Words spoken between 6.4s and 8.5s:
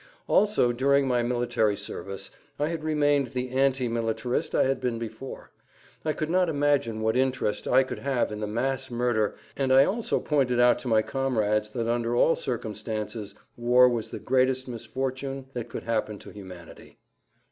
imagine what interest I could have in the